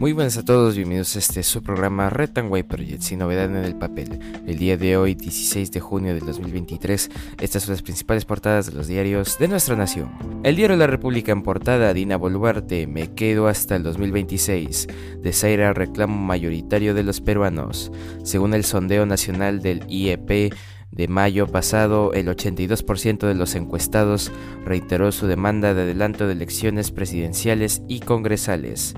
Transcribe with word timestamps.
Muy 0.00 0.12
buenas 0.12 0.36
a 0.36 0.44
todos, 0.44 0.74
bienvenidos 0.74 1.14
a 1.14 1.20
este 1.20 1.44
su 1.44 1.62
programa 1.62 2.10
Red 2.10 2.36
and 2.38 2.50
White 2.50 2.68
Project, 2.68 3.00
sin 3.00 3.20
novedad 3.20 3.44
en 3.44 3.64
el 3.64 3.76
papel. 3.76 4.18
El 4.44 4.58
día 4.58 4.76
de 4.76 4.96
hoy, 4.96 5.14
16 5.14 5.70
de 5.70 5.78
junio 5.78 6.14
del 6.14 6.26
2023, 6.26 7.10
estas 7.40 7.62
son 7.62 7.74
las 7.74 7.82
principales 7.82 8.24
portadas 8.24 8.66
de 8.66 8.72
los 8.72 8.88
diarios 8.88 9.38
de 9.38 9.46
nuestra 9.46 9.76
nación. 9.76 10.10
El 10.42 10.56
diario 10.56 10.76
La 10.76 10.88
República 10.88 11.30
en 11.30 11.42
portada, 11.42 11.94
Dina 11.94 12.16
Boluarte, 12.16 12.88
me 12.88 13.14
quedo 13.14 13.46
hasta 13.46 13.76
el 13.76 13.84
2026. 13.84 14.88
Desaira 15.22 15.72
reclamo 15.72 16.16
mayoritario 16.16 16.92
de 16.92 17.04
los 17.04 17.20
peruanos. 17.20 17.92
Según 18.24 18.52
el 18.52 18.64
sondeo 18.64 19.06
nacional 19.06 19.62
del 19.62 19.84
IEP, 19.88 20.52
de 20.90 21.08
mayo 21.08 21.46
pasado, 21.46 22.12
el 22.14 22.26
82% 22.26 23.26
de 23.26 23.34
los 23.34 23.54
encuestados 23.54 24.32
reiteró 24.64 25.12
su 25.12 25.28
demanda 25.28 25.72
de 25.72 25.82
adelanto 25.82 26.26
de 26.26 26.32
elecciones 26.32 26.90
presidenciales 26.90 27.82
y 27.88 28.00
congresales. 28.00 28.94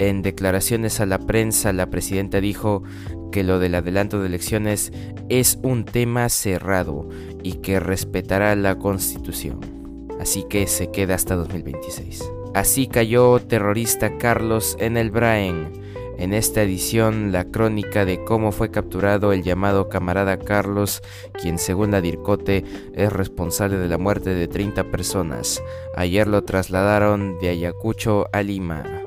En 0.00 0.22
declaraciones 0.22 0.98
a 1.00 1.04
la 1.04 1.18
prensa, 1.18 1.74
la 1.74 1.90
presidenta 1.90 2.40
dijo 2.40 2.82
que 3.30 3.44
lo 3.44 3.58
del 3.58 3.74
adelanto 3.74 4.18
de 4.18 4.28
elecciones 4.28 4.94
es 5.28 5.58
un 5.62 5.84
tema 5.84 6.30
cerrado 6.30 7.06
y 7.42 7.56
que 7.56 7.80
respetará 7.80 8.56
la 8.56 8.78
constitución. 8.78 9.60
Así 10.18 10.46
que 10.48 10.66
se 10.68 10.90
queda 10.90 11.16
hasta 11.16 11.36
2026. 11.36 12.24
Así 12.54 12.86
cayó 12.86 13.40
terrorista 13.40 14.16
Carlos 14.16 14.74
en 14.80 14.96
el 14.96 15.10
Braen. 15.10 15.70
En 16.16 16.32
esta 16.32 16.62
edición, 16.62 17.30
la 17.30 17.44
crónica 17.44 18.06
de 18.06 18.24
cómo 18.24 18.52
fue 18.52 18.70
capturado 18.70 19.34
el 19.34 19.42
llamado 19.42 19.90
camarada 19.90 20.38
Carlos, 20.38 21.02
quien 21.42 21.58
según 21.58 21.90
la 21.90 22.00
DIRCOTE 22.00 22.64
es 22.94 23.12
responsable 23.12 23.76
de 23.76 23.88
la 23.88 23.98
muerte 23.98 24.30
de 24.30 24.48
30 24.48 24.84
personas. 24.90 25.62
Ayer 25.94 26.26
lo 26.26 26.42
trasladaron 26.44 27.38
de 27.38 27.50
Ayacucho 27.50 28.28
a 28.32 28.42
Lima 28.42 28.99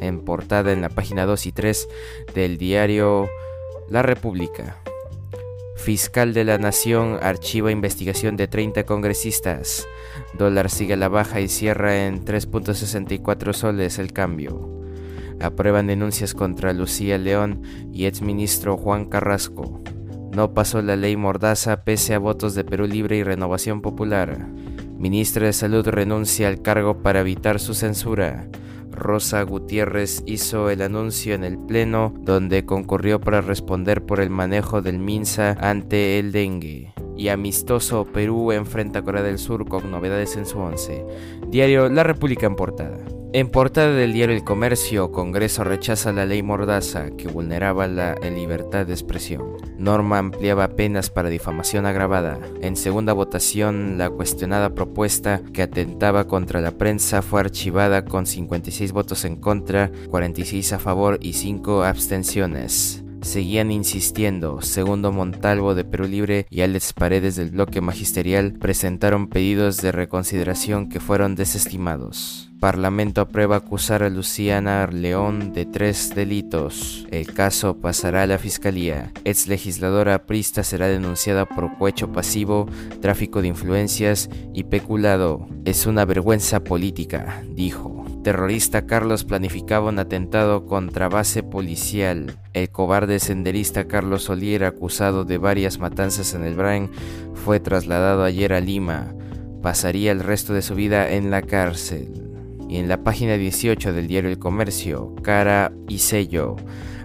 en 0.00 0.20
portada 0.20 0.72
en 0.72 0.80
la 0.80 0.88
página 0.88 1.26
2 1.26 1.46
y 1.46 1.52
3 1.52 1.88
del 2.34 2.58
diario 2.58 3.28
La 3.88 4.02
República. 4.02 4.76
Fiscal 5.76 6.34
de 6.34 6.44
la 6.44 6.58
Nación 6.58 7.18
archiva 7.22 7.70
investigación 7.70 8.36
de 8.36 8.48
30 8.48 8.84
congresistas. 8.84 9.86
Dólar 10.36 10.70
sigue 10.70 10.94
a 10.94 10.96
la 10.96 11.08
baja 11.08 11.40
y 11.40 11.48
cierra 11.48 12.06
en 12.06 12.24
3.64 12.24 13.52
soles 13.52 13.98
el 13.98 14.12
cambio. 14.12 14.68
Aprueban 15.40 15.86
denuncias 15.86 16.34
contra 16.34 16.72
Lucía 16.72 17.18
León 17.18 17.62
y 17.92 18.06
exministro 18.06 18.76
Juan 18.76 19.04
Carrasco. 19.04 19.82
No 20.34 20.54
pasó 20.54 20.82
la 20.82 20.96
ley 20.96 21.16
Mordaza 21.16 21.84
pese 21.84 22.14
a 22.14 22.18
votos 22.18 22.54
de 22.54 22.64
Perú 22.64 22.86
Libre 22.86 23.18
y 23.18 23.22
Renovación 23.22 23.80
Popular. 23.80 24.48
Ministra 24.98 25.46
de 25.46 25.52
Salud 25.52 25.86
renuncia 25.86 26.48
al 26.48 26.62
cargo 26.62 27.02
para 27.02 27.20
evitar 27.20 27.60
su 27.60 27.74
censura. 27.74 28.48
Rosa 28.96 29.42
Gutiérrez 29.42 30.22
hizo 30.26 30.70
el 30.70 30.82
anuncio 30.82 31.34
en 31.34 31.44
el 31.44 31.58
Pleno 31.58 32.12
donde 32.18 32.64
concurrió 32.64 33.20
para 33.20 33.40
responder 33.40 34.04
por 34.04 34.20
el 34.20 34.30
manejo 34.30 34.82
del 34.82 34.98
MINSA 34.98 35.56
ante 35.60 36.18
el 36.18 36.32
dengue. 36.32 36.95
Y 37.16 37.28
amistoso 37.28 38.04
Perú 38.04 38.52
enfrenta 38.52 39.00
a 39.00 39.02
Corea 39.02 39.22
del 39.22 39.38
Sur 39.38 39.66
con 39.68 39.90
novedades 39.90 40.36
en 40.36 40.46
su 40.46 40.58
once. 40.58 41.04
Diario 41.48 41.88
La 41.88 42.02
República 42.02 42.46
en 42.46 42.56
portada. 42.56 42.98
En 43.36 43.50
portada 43.50 43.92
del 43.92 44.14
diario 44.14 44.34
El 44.34 44.44
Comercio, 44.44 45.12
Congreso 45.12 45.62
rechaza 45.62 46.10
la 46.10 46.24
ley 46.24 46.42
Mordaza 46.42 47.10
que 47.10 47.28
vulneraba 47.28 47.86
la 47.86 48.14
libertad 48.14 48.86
de 48.86 48.94
expresión. 48.94 49.58
Norma 49.76 50.18
ampliaba 50.18 50.68
penas 50.68 51.10
para 51.10 51.28
difamación 51.28 51.84
agravada. 51.84 52.38
En 52.62 52.76
segunda 52.76 53.12
votación, 53.12 53.98
la 53.98 54.08
cuestionada 54.08 54.74
propuesta 54.74 55.42
que 55.52 55.60
atentaba 55.60 56.26
contra 56.26 56.62
la 56.62 56.78
prensa 56.78 57.20
fue 57.20 57.40
archivada 57.40 58.06
con 58.06 58.24
56 58.24 58.92
votos 58.92 59.26
en 59.26 59.36
contra, 59.36 59.90
46 60.08 60.72
a 60.72 60.78
favor 60.78 61.18
y 61.20 61.34
5 61.34 61.82
abstenciones 61.84 63.05
seguían 63.26 63.70
insistiendo. 63.70 64.62
Segundo 64.62 65.12
Montalvo 65.12 65.74
de 65.74 65.84
Perú 65.84 66.04
Libre 66.04 66.46
y 66.50 66.62
Alex 66.62 66.92
Paredes 66.92 67.36
del 67.36 67.50
bloque 67.50 67.80
magisterial 67.80 68.54
presentaron 68.54 69.28
pedidos 69.28 69.82
de 69.82 69.92
reconsideración 69.92 70.88
que 70.88 71.00
fueron 71.00 71.34
desestimados. 71.34 72.50
Parlamento 72.60 73.20
aprueba 73.20 73.56
acusar 73.56 74.02
a 74.02 74.08
Luciana 74.08 74.86
León 74.86 75.52
de 75.52 75.66
tres 75.66 76.14
delitos. 76.14 77.06
El 77.10 77.34
caso 77.34 77.78
pasará 77.78 78.22
a 78.22 78.26
la 78.26 78.38
fiscalía. 78.38 79.12
Ex 79.24 79.46
legisladora 79.46 80.24
Prista 80.24 80.64
será 80.64 80.88
denunciada 80.88 81.44
por 81.44 81.76
cohecho 81.76 82.12
pasivo, 82.12 82.66
tráfico 83.02 83.42
de 83.42 83.48
influencias 83.48 84.30
y 84.54 84.64
peculado. 84.64 85.46
Es 85.66 85.86
una 85.86 86.06
vergüenza 86.06 86.64
política, 86.64 87.42
dijo 87.54 87.95
terrorista 88.26 88.86
Carlos 88.86 89.22
planificaba 89.22 89.88
un 89.88 90.00
atentado 90.00 90.66
contra 90.66 91.08
base 91.08 91.44
policial. 91.44 92.40
El 92.54 92.70
cobarde 92.70 93.20
senderista 93.20 93.86
Carlos 93.86 94.28
Olier, 94.28 94.64
acusado 94.64 95.24
de 95.24 95.38
varias 95.38 95.78
matanzas 95.78 96.34
en 96.34 96.42
el 96.42 96.56
Brain, 96.56 96.90
fue 97.34 97.60
trasladado 97.60 98.24
ayer 98.24 98.52
a 98.52 98.60
Lima. 98.60 99.14
Pasaría 99.62 100.10
el 100.10 100.18
resto 100.18 100.54
de 100.54 100.62
su 100.62 100.74
vida 100.74 101.08
en 101.12 101.30
la 101.30 101.40
cárcel. 101.40 102.28
Y 102.68 102.78
en 102.78 102.88
la 102.88 103.04
página 103.04 103.36
18 103.36 103.92
del 103.92 104.08
diario 104.08 104.28
El 104.28 104.40
Comercio, 104.40 105.14
cara 105.22 105.70
y 105.88 105.98
sello. 105.98 106.56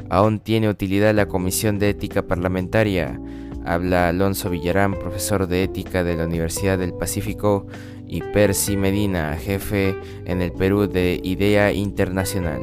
Aún 0.09 0.40
tiene 0.40 0.70
utilidad 0.70 1.14
la 1.14 1.28
Comisión 1.28 1.78
de 1.78 1.90
Ética 1.90 2.24
Parlamentaria. 2.24 3.22
Habla 3.64 4.09
Alonso 4.09 4.50
Villarán, 4.50 4.96
profesor 4.96 5.46
de 5.46 5.62
ética 5.62 6.03
de 6.03 6.16
la 6.16 6.26
Universidad 6.26 6.80
del 6.80 6.96
Pacífico, 6.96 7.68
y 8.12 8.22
Percy 8.22 8.76
Medina, 8.76 9.38
jefe 9.38 9.96
en 10.26 10.42
el 10.42 10.52
Perú 10.52 10.88
de 10.88 11.22
Idea 11.24 11.72
Internacional. 11.72 12.60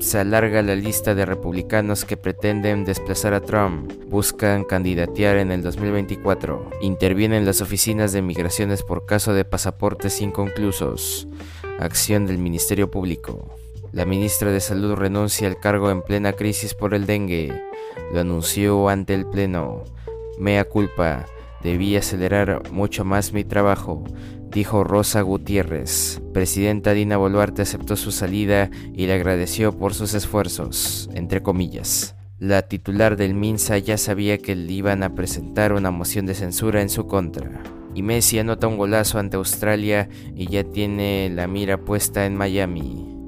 Se 0.00 0.18
alarga 0.18 0.62
la 0.62 0.74
lista 0.74 1.14
de 1.14 1.24
republicanos 1.24 2.04
que 2.04 2.16
pretenden 2.16 2.84
desplazar 2.84 3.32
a 3.32 3.40
Trump, 3.40 3.92
buscan 4.08 4.64
candidatear 4.64 5.36
en 5.36 5.52
el 5.52 5.62
2024, 5.62 6.70
intervienen 6.80 7.46
las 7.46 7.60
oficinas 7.60 8.12
de 8.12 8.20
migraciones 8.20 8.82
por 8.82 9.06
caso 9.06 9.32
de 9.32 9.44
pasaportes 9.44 10.20
inconclusos, 10.20 11.28
acción 11.78 12.26
del 12.26 12.38
Ministerio 12.38 12.90
Público. 12.90 13.54
La 13.92 14.04
ministra 14.04 14.50
de 14.50 14.60
Salud 14.60 14.94
renuncia 14.94 15.46
al 15.46 15.60
cargo 15.60 15.90
en 15.92 16.02
plena 16.02 16.32
crisis 16.32 16.74
por 16.74 16.94
el 16.94 17.06
dengue, 17.06 17.62
lo 18.12 18.20
anunció 18.20 18.88
ante 18.88 19.14
el 19.14 19.24
Pleno. 19.24 19.84
Mea 20.36 20.64
culpa, 20.64 21.26
debí 21.62 21.94
acelerar 21.96 22.72
mucho 22.72 23.04
más 23.04 23.32
mi 23.32 23.44
trabajo, 23.44 24.02
dijo 24.52 24.84
Rosa 24.84 25.22
Gutiérrez. 25.22 26.20
Presidenta 26.32 26.92
Dina 26.92 27.16
Boluarte 27.16 27.62
aceptó 27.62 27.96
su 27.96 28.12
salida 28.12 28.70
y 28.94 29.06
le 29.06 29.14
agradeció 29.14 29.76
por 29.76 29.94
sus 29.94 30.14
esfuerzos, 30.14 31.08
entre 31.14 31.42
comillas. 31.42 32.16
La 32.38 32.62
titular 32.62 33.16
del 33.16 33.34
MINSA 33.34 33.78
ya 33.78 33.98
sabía 33.98 34.38
que 34.38 34.56
le 34.56 34.72
iban 34.72 35.02
a 35.02 35.14
presentar 35.14 35.72
una 35.72 35.90
moción 35.90 36.26
de 36.26 36.34
censura 36.34 36.80
en 36.80 36.88
su 36.88 37.06
contra. 37.06 37.62
Y 37.94 38.02
Messi 38.02 38.38
anota 38.38 38.66
un 38.66 38.78
golazo 38.78 39.18
ante 39.18 39.36
Australia 39.36 40.08
y 40.34 40.46
ya 40.46 40.64
tiene 40.64 41.30
la 41.34 41.46
mira 41.46 41.78
puesta 41.78 42.24
en 42.24 42.36
Miami. 42.36 43.19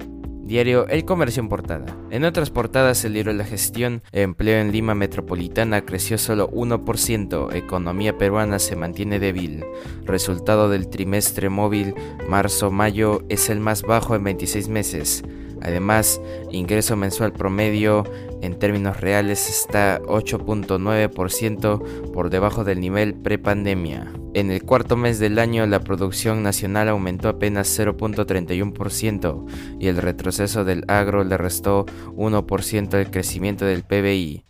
Diario 0.43 0.87
El 0.89 1.05
Comercio 1.05 1.41
en 1.41 1.47
portada. 1.47 1.85
En 2.11 2.25
otras 2.25 2.49
portadas, 2.49 3.05
el 3.05 3.13
diario 3.13 3.31
La 3.31 3.45
Gestión, 3.45 4.03
empleo 4.11 4.59
en 4.59 4.73
Lima 4.73 4.93
Metropolitana 4.93 5.85
creció 5.85 6.17
solo 6.17 6.49
1%, 6.51 7.55
economía 7.55 8.17
peruana 8.17 8.59
se 8.59 8.75
mantiene 8.75 9.19
débil. 9.19 9.63
Resultado 10.03 10.67
del 10.67 10.89
trimestre 10.89 11.47
móvil 11.47 11.95
marzo-mayo 12.27 13.23
es 13.29 13.49
el 13.49 13.61
más 13.61 13.83
bajo 13.83 14.15
en 14.15 14.25
26 14.25 14.67
meses. 14.67 15.23
Además, 15.63 16.19
ingreso 16.51 16.95
mensual 16.95 17.31
promedio 17.31 18.03
en 18.41 18.59
términos 18.59 18.99
reales 18.99 19.49
está 19.49 20.01
8.9% 20.01 22.11
por 22.11 22.29
debajo 22.29 22.65
del 22.65 22.81
nivel 22.81 23.15
prepandemia. 23.15 24.11
En 24.33 24.51
el 24.51 24.63
cuarto 24.63 24.97
mes 24.97 25.19
del 25.19 25.39
año 25.39 25.65
la 25.65 25.79
producción 25.79 26.43
nacional 26.43 26.89
aumentó 26.89 27.29
apenas 27.29 27.79
0.31% 27.79 29.45
y 29.79 29.87
el 29.87 29.97
retroceso 29.97 30.65
del 30.65 30.83
agro 30.89 31.23
le 31.23 31.37
restó 31.37 31.85
1% 32.15 32.93
al 32.95 33.09
crecimiento 33.09 33.65
del 33.65 33.83
PBI. 33.83 34.43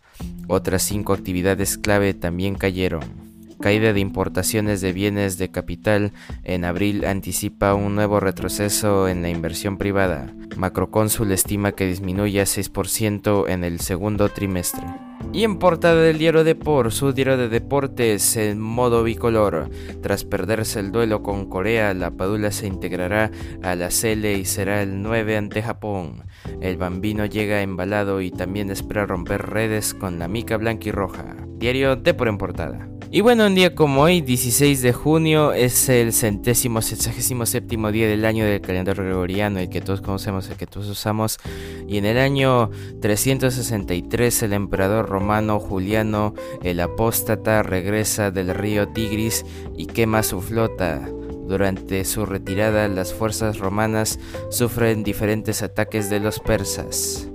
Otras 0.48 0.82
cinco 0.82 1.12
actividades 1.12 1.78
clave 1.78 2.14
también 2.14 2.56
cayeron. 2.56 3.23
Caída 3.64 3.94
de 3.94 4.00
importaciones 4.00 4.82
de 4.82 4.92
bienes 4.92 5.38
de 5.38 5.50
capital 5.50 6.12
en 6.42 6.66
abril 6.66 7.06
anticipa 7.06 7.72
un 7.72 7.94
nuevo 7.94 8.20
retroceso 8.20 9.08
en 9.08 9.22
la 9.22 9.30
inversión 9.30 9.78
privada. 9.78 10.34
Macrocónsul 10.58 11.32
estima 11.32 11.72
que 11.72 11.86
disminuye 11.86 12.42
a 12.42 12.44
6% 12.44 13.48
en 13.48 13.64
el 13.64 13.80
segundo 13.80 14.28
trimestre. 14.28 14.84
Y 15.32 15.44
en 15.44 15.58
portada 15.58 16.02
del 16.02 16.18
diario 16.18 16.44
Depor, 16.44 16.92
su 16.92 17.14
diario 17.14 17.38
de 17.38 17.48
deportes 17.48 18.36
en 18.36 18.60
modo 18.60 19.02
bicolor. 19.02 19.70
Tras 20.02 20.24
perderse 20.24 20.80
el 20.80 20.92
duelo 20.92 21.22
con 21.22 21.48
Corea, 21.48 21.94
la 21.94 22.10
Padula 22.10 22.52
se 22.52 22.66
integrará 22.66 23.30
a 23.62 23.74
la 23.76 23.90
Cele 23.90 24.34
y 24.34 24.44
será 24.44 24.82
el 24.82 25.00
9 25.00 25.38
ante 25.38 25.62
Japón. 25.62 26.24
El 26.60 26.76
bambino 26.76 27.24
llega 27.24 27.62
embalado 27.62 28.20
y 28.20 28.30
también 28.30 28.70
espera 28.70 29.06
romper 29.06 29.40
redes 29.40 29.94
con 29.94 30.18
la 30.18 30.28
mica 30.28 30.58
blanca 30.58 30.90
y 30.90 30.92
roja. 30.92 31.34
Diario 31.56 31.96
Depor 31.96 32.28
en 32.28 32.36
portada. 32.36 32.93
Y 33.14 33.20
bueno, 33.20 33.46
un 33.46 33.54
día 33.54 33.76
como 33.76 34.02
hoy, 34.02 34.22
16 34.22 34.82
de 34.82 34.92
junio, 34.92 35.52
es 35.52 35.88
el 35.88 36.12
centésimo, 36.12 36.82
sexagésimo 36.82 37.46
séptimo 37.46 37.92
día 37.92 38.08
del 38.08 38.24
año 38.24 38.44
del 38.44 38.60
calendario 38.60 39.04
gregoriano, 39.04 39.60
el 39.60 39.68
que 39.68 39.80
todos 39.80 40.00
conocemos, 40.00 40.50
el 40.50 40.56
que 40.56 40.66
todos 40.66 40.88
usamos. 40.88 41.38
Y 41.86 41.98
en 41.98 42.06
el 42.06 42.18
año 42.18 42.72
363, 43.02 44.42
el 44.42 44.52
emperador 44.52 45.08
romano 45.08 45.60
Juliano, 45.60 46.34
el 46.64 46.80
apóstata, 46.80 47.62
regresa 47.62 48.32
del 48.32 48.52
río 48.52 48.88
Tigris 48.88 49.46
y 49.76 49.86
quema 49.86 50.24
su 50.24 50.40
flota. 50.40 51.08
Durante 51.46 52.04
su 52.04 52.26
retirada, 52.26 52.88
las 52.88 53.14
fuerzas 53.14 53.60
romanas 53.60 54.18
sufren 54.50 55.04
diferentes 55.04 55.62
ataques 55.62 56.10
de 56.10 56.18
los 56.18 56.40
persas. 56.40 57.28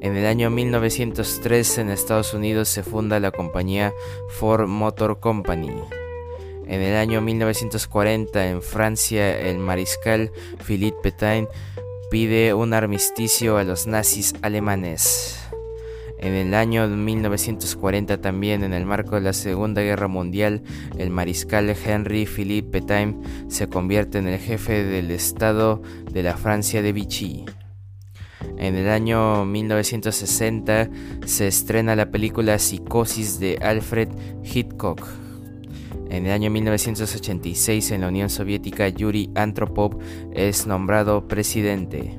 En 0.00 0.16
el 0.16 0.24
año 0.24 0.48
1903 0.48 1.78
en 1.78 1.90
Estados 1.90 2.32
Unidos 2.32 2.70
se 2.70 2.82
funda 2.82 3.20
la 3.20 3.30
compañía 3.30 3.92
Ford 4.30 4.66
Motor 4.66 5.20
Company. 5.20 5.76
En 6.66 6.80
el 6.80 6.96
año 6.96 7.20
1940 7.20 8.48
en 8.48 8.62
Francia 8.62 9.38
el 9.38 9.58
mariscal 9.58 10.32
Philippe 10.66 10.96
Pétain 11.02 11.48
pide 12.10 12.54
un 12.54 12.72
armisticio 12.72 13.58
a 13.58 13.64
los 13.64 13.86
nazis 13.86 14.34
alemanes. 14.40 15.38
En 16.18 16.32
el 16.34 16.54
año 16.54 16.86
1940 16.86 18.20
también, 18.20 18.62
en 18.62 18.74
el 18.74 18.84
marco 18.84 19.14
de 19.14 19.22
la 19.22 19.32
Segunda 19.32 19.80
Guerra 19.80 20.06
Mundial, 20.06 20.62
el 20.98 21.08
mariscal 21.08 21.70
Henry 21.70 22.26
Philippe 22.26 22.80
Pétain 22.80 23.22
se 23.48 23.68
convierte 23.68 24.18
en 24.18 24.28
el 24.28 24.38
jefe 24.38 24.84
del 24.84 25.10
Estado 25.10 25.80
de 26.10 26.22
la 26.22 26.36
Francia 26.36 26.82
de 26.82 26.92
Vichy. 26.92 27.46
En 28.60 28.76
el 28.76 28.90
año 28.90 29.46
1960 29.46 30.90
se 31.24 31.48
estrena 31.48 31.96
la 31.96 32.10
película 32.10 32.58
Psicosis 32.58 33.40
de 33.40 33.58
Alfred 33.62 34.10
Hitchcock. 34.44 35.00
En 36.10 36.26
el 36.26 36.32
año 36.32 36.50
1986 36.50 37.90
en 37.92 38.02
la 38.02 38.08
Unión 38.08 38.28
Soviética 38.28 38.86
Yuri 38.90 39.30
Antropov 39.34 39.96
es 40.34 40.66
nombrado 40.66 41.26
presidente. 41.26 42.18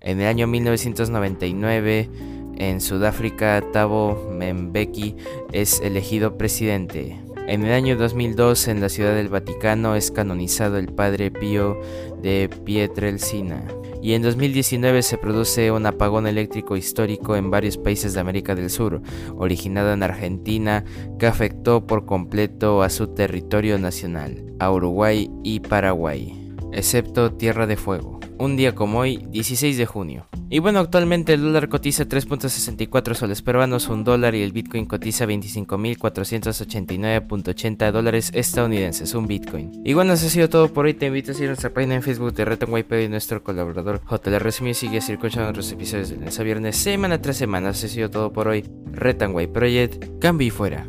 En 0.00 0.22
el 0.22 0.26
año 0.26 0.46
1999 0.46 2.08
en 2.56 2.80
Sudáfrica 2.80 3.62
Thabo 3.74 4.32
Mbeki 4.32 5.16
es 5.52 5.82
elegido 5.82 6.38
presidente. 6.38 7.20
En 7.46 7.66
el 7.66 7.74
año 7.74 7.98
2002 7.98 8.68
en 8.68 8.80
la 8.80 8.88
Ciudad 8.88 9.14
del 9.14 9.28
Vaticano 9.28 9.96
es 9.96 10.10
canonizado 10.10 10.78
el 10.78 10.86
Padre 10.94 11.30
Pío 11.30 11.78
de 12.22 12.48
Pietrelcina 12.64 13.66
y 14.02 14.14
en 14.14 14.22
2019 14.22 15.02
se 15.02 15.16
produce 15.16 15.70
un 15.70 15.86
apagón 15.86 16.26
eléctrico 16.26 16.76
histórico 16.76 17.36
en 17.36 17.50
varios 17.50 17.78
países 17.78 18.12
de 18.14 18.20
América 18.20 18.56
del 18.56 18.68
Sur, 18.68 19.00
originado 19.36 19.92
en 19.92 20.02
Argentina, 20.02 20.84
que 21.20 21.26
afectó 21.28 21.86
por 21.86 22.04
completo 22.04 22.82
a 22.82 22.90
su 22.90 23.14
territorio 23.14 23.78
nacional, 23.78 24.44
a 24.58 24.72
Uruguay 24.72 25.30
y 25.44 25.60
Paraguay, 25.60 26.36
excepto 26.72 27.32
Tierra 27.34 27.68
de 27.68 27.76
Fuego. 27.76 28.21
Un 28.38 28.56
día 28.56 28.74
como 28.74 29.00
hoy, 29.00 29.26
16 29.30 29.76
de 29.76 29.84
junio. 29.86 30.26
Y 30.50 30.58
bueno, 30.58 30.80
actualmente 30.80 31.34
el 31.34 31.42
dólar 31.42 31.68
cotiza 31.68 32.04
3.64 32.04 33.14
soles 33.14 33.40
peruanos, 33.40 33.88
un 33.88 34.02
dólar 34.04 34.34
y 34.34 34.42
el 34.42 34.52
Bitcoin 34.52 34.86
cotiza 34.86 35.24
25.489.80 35.26 37.92
dólares 37.92 38.30
estadounidenses, 38.34 39.14
un 39.14 39.26
Bitcoin. 39.26 39.82
Y 39.84 39.94
bueno, 39.94 40.12
eso 40.12 40.26
ha 40.26 40.30
sido 40.30 40.48
todo 40.48 40.72
por 40.72 40.86
hoy. 40.86 40.94
Te 40.94 41.06
invito 41.06 41.30
a 41.30 41.34
seguir 41.34 41.48
nuestra 41.48 41.72
página 41.72 41.94
en 41.94 42.02
Facebook 42.02 42.34
de 42.34 42.44
Reto 42.44 42.66
y 42.76 43.08
nuestro 43.08 43.42
colaborador 43.42 44.02
JLR 44.08 44.52
Sigue 44.52 44.74
sigue 44.74 44.98
escuchando 44.98 45.48
otros 45.48 45.72
episodios 45.72 46.10
de 46.10 46.16
lunes 46.16 46.38
a 46.38 46.42
viernes, 46.42 46.76
semana 46.76 47.22
tras 47.22 47.36
semana. 47.36 47.70
Eso 47.70 47.86
ha 47.86 47.88
sido 47.88 48.10
todo 48.10 48.32
por 48.32 48.48
hoy. 48.48 48.64
Retanway 48.92 49.46
Project, 49.46 50.18
cambio 50.20 50.48
y 50.48 50.50
fuera. 50.50 50.86